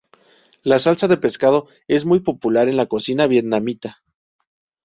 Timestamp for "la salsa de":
0.63-1.17